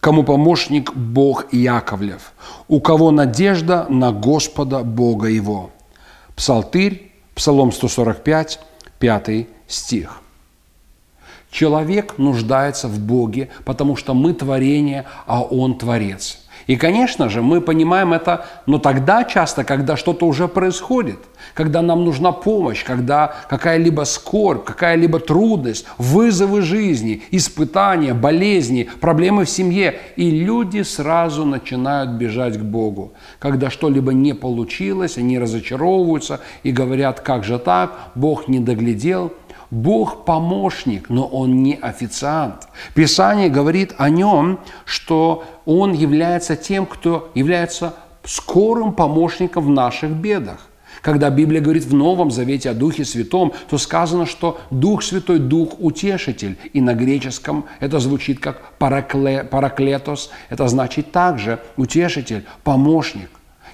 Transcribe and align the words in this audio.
кому 0.00 0.24
помощник 0.24 0.94
Бог 0.94 1.52
Яковлев, 1.52 2.32
у 2.68 2.80
кого 2.80 3.10
надежда 3.10 3.86
на 3.88 4.12
Господа 4.12 4.80
Бога 4.80 5.28
его. 5.28 5.70
Псалтырь, 6.34 7.12
Псалом 7.34 7.72
145, 7.72 8.60
5 8.98 9.46
стих. 9.68 10.20
Человек 11.50 12.18
нуждается 12.18 12.88
в 12.88 12.98
Боге, 12.98 13.48
потому 13.64 13.96
что 13.96 14.14
мы 14.14 14.34
творение, 14.34 15.04
а 15.26 15.42
Он 15.42 15.76
творец. 15.76 16.38
И, 16.70 16.76
конечно 16.76 17.28
же, 17.28 17.42
мы 17.42 17.60
понимаем 17.60 18.12
это, 18.12 18.46
но 18.66 18.78
тогда 18.78 19.24
часто, 19.24 19.64
когда 19.64 19.96
что-то 19.96 20.24
уже 20.24 20.46
происходит, 20.46 21.18
когда 21.52 21.82
нам 21.82 22.04
нужна 22.04 22.30
помощь, 22.30 22.84
когда 22.84 23.34
какая-либо 23.48 24.04
скорбь, 24.04 24.62
какая-либо 24.62 25.18
трудность, 25.18 25.84
вызовы 25.98 26.62
жизни, 26.62 27.24
испытания, 27.32 28.14
болезни, 28.14 28.88
проблемы 29.00 29.46
в 29.46 29.50
семье, 29.50 29.98
и 30.14 30.30
люди 30.30 30.82
сразу 30.82 31.44
начинают 31.44 32.10
бежать 32.10 32.56
к 32.56 32.62
Богу. 32.62 33.14
Когда 33.40 33.68
что-либо 33.68 34.12
не 34.12 34.32
получилось, 34.32 35.18
они 35.18 35.40
разочаровываются 35.40 36.38
и 36.62 36.70
говорят, 36.70 37.18
как 37.18 37.42
же 37.42 37.58
так, 37.58 38.12
Бог 38.14 38.46
не 38.46 38.60
доглядел, 38.60 39.32
Бог 39.70 40.24
помощник, 40.24 41.08
но 41.08 41.26
Он 41.26 41.62
не 41.62 41.74
официант. 41.74 42.68
Писание 42.94 43.48
говорит 43.48 43.94
о 43.98 44.10
Нем, 44.10 44.58
что 44.84 45.44
Он 45.64 45.92
является 45.92 46.56
тем, 46.56 46.86
кто 46.86 47.30
является 47.34 47.94
скорым 48.24 48.92
помощником 48.92 49.64
в 49.64 49.70
наших 49.70 50.10
бедах. 50.10 50.66
Когда 51.02 51.30
Библия 51.30 51.62
говорит 51.62 51.84
в 51.84 51.94
Новом 51.94 52.30
Завете 52.30 52.70
о 52.70 52.74
Духе 52.74 53.04
Святом, 53.04 53.52
то 53.70 53.78
сказано, 53.78 54.26
что 54.26 54.60
Дух 54.70 55.02
Святой– 55.02 55.38
Дух 55.38 55.74
Утешитель. 55.78 56.58
И 56.72 56.80
на 56.80 56.94
греческом 56.94 57.64
это 57.78 58.00
звучит 58.00 58.40
как 58.40 58.72
паракле, 58.78 59.44
параклетос. 59.44 60.30
Это 60.50 60.68
значит 60.68 61.12
также 61.12 61.60
утешитель, 61.76 62.44
помощник. 62.64 63.30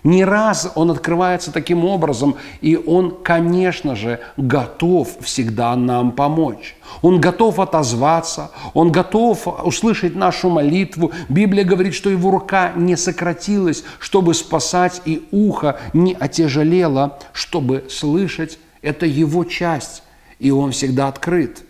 Не 0.07 0.25
раз 0.25 0.71
он 0.77 0.93
открывается 0.93 1.51
таким 1.51 1.85
образом, 1.85 2.37
и 2.61 2.77
он, 2.77 3.11
конечно 3.25 3.97
же, 3.97 4.21
готов 4.37 5.09
всегда 5.21 5.75
нам 5.75 6.13
помочь. 6.13 6.77
Он 7.03 7.21
готов 7.21 7.59
отозваться, 7.59 8.53
он 8.73 8.93
готов 8.93 9.49
услышать 9.67 10.15
нашу 10.15 10.49
молитву. 10.49 11.11
Библия 11.29 11.65
говорит, 11.65 11.93
что 11.93 12.09
его 12.09 12.31
рука 12.31 12.71
не 12.77 12.97
сократилась, 12.97 13.83
чтобы 13.99 14.35
спасать, 14.35 15.03
и 15.07 15.27
ухо 15.33 15.81
не 15.93 16.15
отяжелело, 16.15 17.19
чтобы 17.33 17.87
слышать. 17.91 18.61
Это 18.83 19.07
его 19.07 19.43
часть, 19.43 20.05
и 20.39 20.53
он 20.53 20.71
всегда 20.71 21.09
открыт. 21.09 21.65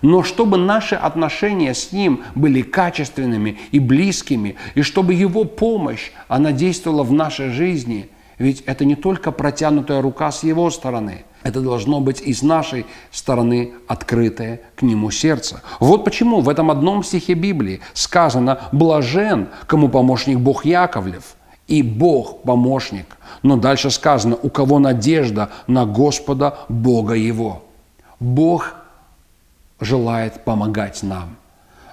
Но 0.00 0.22
чтобы 0.22 0.56
наши 0.56 0.94
отношения 0.94 1.74
с 1.74 1.92
Ним 1.92 2.22
были 2.34 2.62
качественными 2.62 3.58
и 3.70 3.78
близкими, 3.78 4.56
и 4.74 4.82
чтобы 4.82 5.14
Его 5.14 5.44
помощь, 5.44 6.10
она 6.28 6.52
действовала 6.52 7.02
в 7.02 7.12
нашей 7.12 7.50
жизни, 7.50 8.08
ведь 8.38 8.62
это 8.62 8.84
не 8.84 8.96
только 8.96 9.30
протянутая 9.30 10.00
рука 10.00 10.32
с 10.32 10.42
Его 10.42 10.70
стороны, 10.70 11.24
это 11.42 11.60
должно 11.60 12.00
быть 12.00 12.20
и 12.20 12.32
с 12.32 12.42
нашей 12.42 12.86
стороны 13.10 13.72
открытое 13.88 14.60
к 14.76 14.82
Нему 14.82 15.10
сердце. 15.10 15.62
Вот 15.80 16.04
почему 16.04 16.40
в 16.40 16.48
этом 16.48 16.70
одном 16.70 17.02
стихе 17.04 17.34
Библии 17.34 17.80
сказано 17.92 18.60
«блажен, 18.72 19.48
кому 19.66 19.88
помощник 19.88 20.38
Бог 20.38 20.64
Яковлев». 20.64 21.36
И 21.68 21.82
Бог 21.82 22.42
помощник. 22.42 23.16
Но 23.42 23.56
дальше 23.56 23.90
сказано, 23.90 24.36
у 24.42 24.50
кого 24.50 24.78
надежда 24.78 25.50
на 25.66 25.86
Господа 25.86 26.58
Бога 26.68 27.14
его. 27.14 27.62
Бог 28.20 28.74
желает 29.82 30.44
помогать 30.44 31.02
нам. 31.02 31.36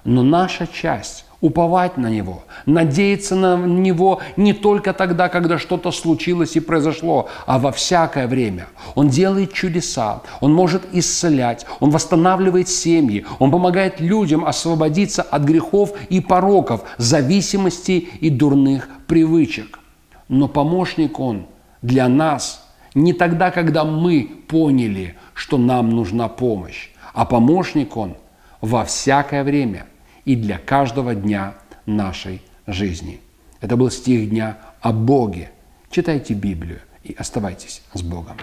Но 0.04 0.24
наша 0.24 0.68
часть– 0.68 1.26
уповать 1.42 1.98
на 1.98 2.08
Него, 2.08 2.44
надеяться 2.66 3.36
на 3.36 3.56
Него 3.56 4.20
не 4.36 4.54
только 4.54 4.94
тогда, 4.94 5.30
когда 5.30 5.58
что-то 5.58 5.92
случилось 5.92 6.56
и 6.56 6.60
произошло, 6.60 7.30
а 7.46 7.60
во 7.60 7.72
всякое 7.72 8.28
время. 8.28 8.68
Он 8.96 9.08
делает 9.08 9.54
чудеса, 9.54 10.22
Он 10.42 10.54
может 10.54 10.84
исцелять, 10.92 11.66
Он 11.80 11.92
восстанавливает 11.92 12.68
семьи, 12.68 13.26
Он 13.40 13.52
помогает 13.52 14.00
людям 14.00 14.46
освободиться 14.46 15.22
от 15.22 15.44
грехов 15.44 15.94
и 16.10 16.20
пороков, 16.20 16.82
зависимостей 16.98 18.10
и 18.20 18.30
дурных 18.30 18.90
привычек. 19.08 19.80
Но 20.28 20.48
помощник 20.48 21.20
Он 21.20 21.46
для 21.82 22.08
нас 22.10 22.66
не 22.96 23.14
тогда, 23.14 23.52
когда 23.52 23.86
мы 23.86 24.30
поняли, 24.48 25.16
что 25.34 25.58
нам 25.58 25.90
нужна 25.90 26.28
помощь, 26.28 26.90
а 27.14 27.25
помощник 27.25 27.97
Он 27.97 28.16
во 28.62 28.86
всякое 28.86 29.44
время 29.44 29.86
и 30.25 30.36
для 30.36 30.58
каждого 30.58 31.16
дня 31.16 31.56
нашей 31.86 32.42
жизни. 32.68 33.20
Это 33.62 33.75
был 33.75 33.90
стих 33.90 34.30
дня 34.30 34.58
о 34.81 34.94
Боге. 34.94 35.52
Читайте 35.92 36.34
Библию 36.34 36.80
и 37.03 37.14
оставайтесь 37.18 37.81
с 37.94 38.02
Богом. 38.02 38.38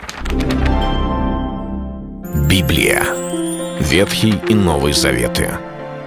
Библия. 2.48 3.02
Ветхий 3.80 4.34
и 4.48 4.54
Новый 4.54 4.92
Заветы. 4.92 5.50